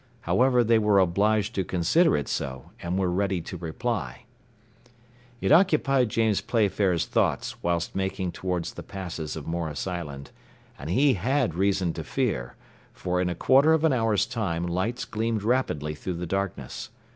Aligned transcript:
However, 0.21 0.63
they 0.63 0.79
were 0.79 0.97
obliged 0.97 1.53
to 1.53 1.63
consider 1.63 2.17
it 2.17 2.27
so, 2.27 2.71
and 2.81 2.97
were 2.97 3.11
ready 3.11 3.39
to 3.41 3.55
reply. 3.55 4.23
It 5.41 5.51
occupied 5.51 6.09
James 6.09 6.41
Playfair's 6.41 7.05
thoughts 7.05 7.61
whilst 7.61 7.95
making 7.95 8.31
towards 8.31 8.73
the 8.73 8.81
passes 8.81 9.35
of 9.35 9.45
Morris 9.45 9.85
Island; 9.85 10.31
and 10.79 10.89
he 10.89 11.13
had 11.13 11.53
reason 11.53 11.93
to 11.93 12.03
fear, 12.03 12.55
for 12.91 13.21
in 13.21 13.29
a 13.29 13.35
quarter 13.35 13.73
of 13.73 13.83
an 13.83 13.93
hour's 13.93 14.25
time 14.25 14.65
lights 14.65 15.05
gleamed 15.05 15.43
rapidly 15.43 15.93
through 15.93 16.15
the 16.15 16.25
darkness. 16.25 16.89